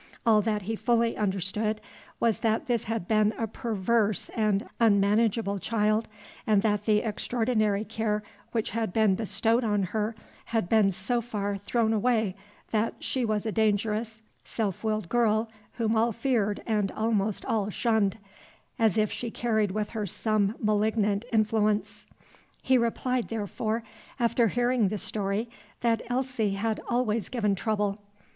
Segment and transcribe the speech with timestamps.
[0.25, 1.79] All that he fully understood
[2.19, 6.07] was that this had been a perverse and unmanageable child,
[6.47, 11.55] and that the extraordinary care which had been bestowed on her had been so far
[11.55, 12.35] thrown away
[12.71, 18.17] that she was a dangerous, self willed girl, whom all feared and almost all shunned,
[18.79, 22.07] as if she carried with her some malignant influence.
[22.63, 23.83] He replied, therefore,
[24.19, 25.47] after hearing the story,
[25.81, 27.99] that Elsie had always given trouble.